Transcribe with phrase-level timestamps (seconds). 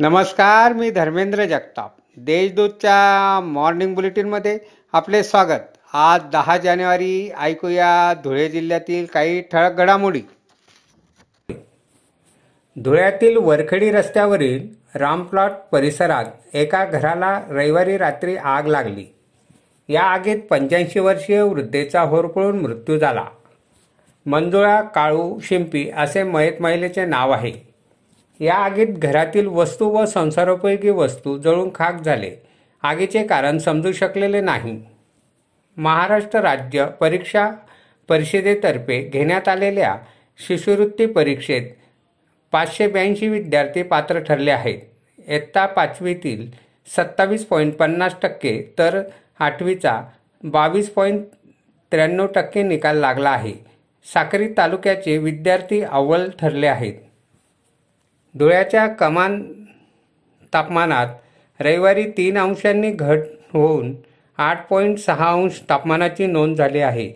[0.00, 1.92] नमस्कार मी धर्मेंद्र जगताप.
[2.16, 4.58] देशदूतच्या मॉर्निंग बुलेटिनमध्ये
[4.92, 5.78] आपले स्वागत.
[5.92, 10.22] आज दहा जानेवारी ऐकूया धुळे जिल्ह्यातील काही ठळक घडामोडी.
[12.76, 19.14] धुळ्यातील वरखेडी रस्त्यावरील रामप्लॉट परिसरात एका घराला रविवारी रात्री आग लागली.
[19.88, 23.24] या आगीत पंच्याऐंशी वर्षीय वृद्धेचा होरपळून मृत्यू झाला.
[24.26, 27.67] मंजुळा काळू शिंपी असे मयत महिलेचे नाव आहे.
[28.40, 32.30] या आगीत घरातील वस्तू व संसारोपयोगी वस्तू जळून खाक झाले.
[32.82, 34.80] आगीचे कारण समजू शकलेले नाही.
[35.76, 37.50] महाराष्ट्र राज्य परीक्षा
[38.08, 39.96] परिषदेतर्फे घेण्यात आलेल्या
[40.46, 41.62] शिष्यवृत्ती परीक्षेत
[42.52, 44.78] पाचशे ब्याऐंशी विद्यार्थी पात्र ठरले आहेत.
[45.28, 46.46] इयत्ता पाचवीतील
[46.96, 49.02] सत्तावीस पॉईंट पन्नास टक्के तर
[49.38, 50.00] आठवीचा
[50.42, 51.24] बावीस पॉईंट
[51.92, 53.52] त्र्याण्णव टक्के निकाल लागला आहे.
[54.06, 56.94] साक्री तालुक्याचे विद्यार्थी अव्वल ठरले आहेत.
[58.38, 59.42] धुळ्याच्या कमान
[60.52, 61.06] तापमानात
[61.60, 63.20] रविवारी तीन अंशांनी घट
[63.52, 63.94] होऊन
[64.38, 67.08] आठ पॉईंट सहा अंश तापमानाची नोंद झाली आहे.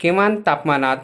[0.00, 0.96] किमान तापमानात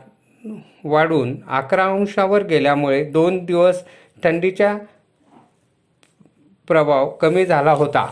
[0.85, 3.83] वाढून अकरा अंशावर गेल्यामुळे दोन दिवस
[4.25, 4.77] थंडीचा
[6.69, 8.07] प्रभाव कमी झाला होता.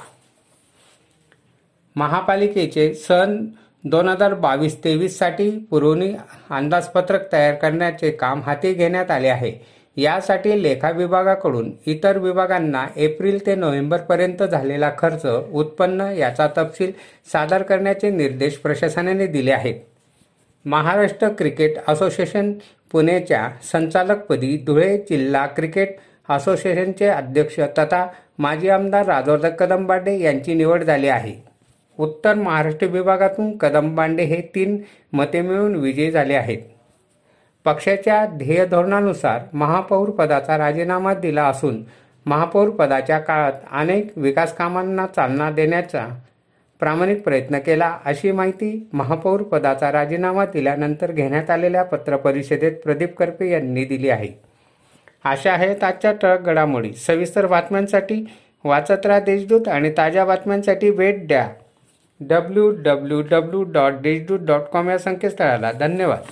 [1.96, 3.36] महापालिकेचे सन
[3.84, 6.12] दोन हजार बावीस तेवीससाठी पुरवणी
[6.50, 9.52] अंदाजपत्रक तयार करण्याचे काम हाती घेण्यात आले आहे.
[9.96, 16.92] यासाठी लेखा विभागाकडून इतर विभागांना एप्रिल ते नोव्हेंबरपर्यंत झालेला खर्च उत्पन्न याचा तपशील
[17.32, 19.74] सादर करण्याचे निर्देश प्रशासनाने दिले आहेत.
[20.64, 22.52] महाराष्ट्र क्रिकेट असोसिएशन
[22.92, 25.96] पुणेच्या संचालकपदी धुळे जिल्हा क्रिकेट
[26.28, 28.06] असोसिएशनचे अध्यक्ष तथा
[28.38, 31.34] माजी आमदार राजवर्धन कदमबांडे यांची निवड झाली आहे.
[31.98, 34.76] उत्तर महाराष्ट्र विभागातून कदमबांडे हे तीन
[35.12, 36.58] मते मिळून विजयी झाले आहेत.
[37.66, 41.82] पक्षाच्या ध्येय धोरणानुसार महापौर पदाचा राजीनामा दिला असून
[42.26, 46.06] महापौर पदाच्या काळात अनेक विकास कामांना चालना देण्याचा
[46.80, 53.84] प्रामाणिक प्रयत्न केला अशी माहिती महापौर पदाचा राजीनामा दिल्यानंतर घेण्यात आलेल्या पत्रपरिषदेत प्रदीप करपे यांनी
[53.84, 54.28] दिली आहे.
[55.24, 56.92] अशा आहेत आजच्या टळक घडामोडी.
[56.96, 58.24] सविस्तर बातम्यांसाठी
[58.64, 61.48] वाचत राहा देशदूत आणि ताज्या बातम्यांसाठी भेट द्या.
[62.20, 66.30] W W W dot Deshdoot dot com या संकेतस्थळाला धन्यवाद.